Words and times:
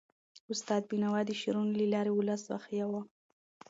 استاد 0.53 0.81
بینوا 0.89 1.21
د 1.25 1.31
شعرونو 1.39 1.73
له 1.79 1.85
لارې 1.93 2.11
ولس 2.13 2.41
ویښاوه. 2.47 3.01